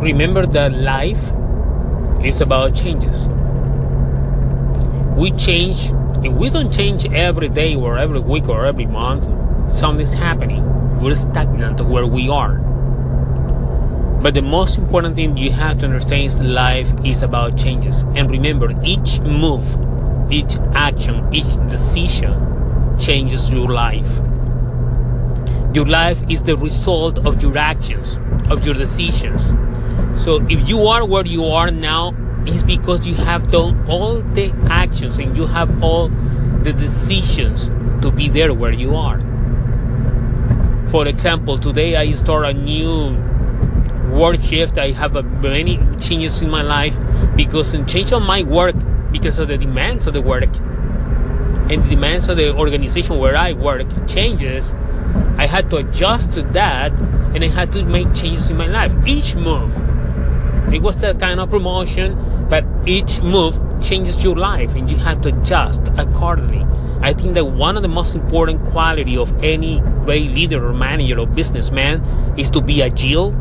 [0.00, 1.20] remember that life
[2.24, 3.28] is about changes.
[5.16, 5.90] We change,
[6.24, 9.24] if we don't change every day or every week or every month,
[9.72, 10.64] something's happening.
[11.00, 12.58] We're stagnant where we are.
[14.22, 18.02] But the most important thing you have to understand is life is about changes.
[18.14, 19.64] And remember, each move,
[20.30, 24.10] each action, each decision changes your life.
[25.74, 28.16] Your life is the result of your actions,
[28.50, 29.52] of your decisions.
[30.28, 32.14] So if you are where you are now,
[32.44, 37.68] it's because you have done all the actions and you have all the decisions
[38.02, 39.18] to be there where you are.
[40.90, 43.16] For example, today I start a new
[44.12, 44.76] work shift.
[44.76, 46.94] I have many changes in my life
[47.34, 48.76] because in change of my work
[49.10, 50.54] because of the demands of the work
[51.70, 54.74] and the demands of the organization where I work changes.
[55.38, 58.92] I had to adjust to that and I had to make changes in my life.
[59.06, 59.72] Each move,
[60.72, 65.22] it was a kind of promotion, but each move changes your life and you have
[65.22, 66.66] to adjust accordingly.
[67.00, 71.20] I think that one of the most important quality of any great leader or manager
[71.20, 72.02] or businessman
[72.38, 73.32] is to be agile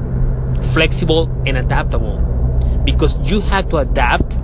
[0.73, 2.19] flexible and adaptable.
[2.85, 4.37] Because you have to adapt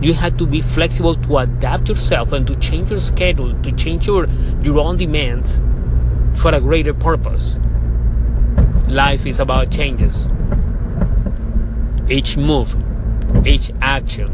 [0.00, 4.06] you have to be flexible to adapt yourself and to change your schedule to change
[4.06, 4.26] your
[4.60, 5.58] your own demands
[6.34, 7.56] for a greater purpose.
[8.88, 10.28] Life is about changes
[12.08, 12.76] each move
[13.46, 14.30] each action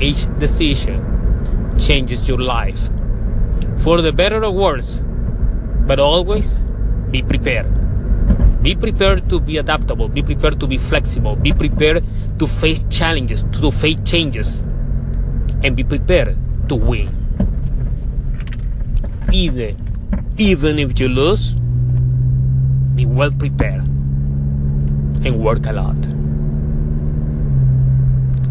[0.00, 1.00] each decision
[1.78, 2.88] changes your life
[3.78, 5.00] for the better or worse
[5.86, 6.54] but always
[7.10, 7.84] be prepared
[8.64, 10.08] be prepared to be adaptable.
[10.08, 11.36] Be prepared to be flexible.
[11.36, 12.02] Be prepared
[12.38, 14.60] to face challenges, to face changes,
[15.62, 16.38] and be prepared
[16.70, 17.12] to win.
[19.30, 19.76] Either,
[20.38, 21.52] even if you lose,
[22.94, 23.84] be well prepared
[25.26, 26.23] and work a lot.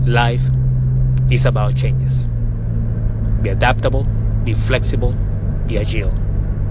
[0.06, 0.44] Life
[1.30, 2.26] is about changes.
[3.42, 4.06] Be adaptable,
[4.44, 5.14] be flexible,
[5.67, 6.14] be agile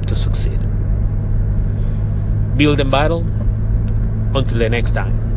[0.07, 0.61] to succeed
[2.57, 3.27] build and battle.
[4.35, 5.32] Until the next time.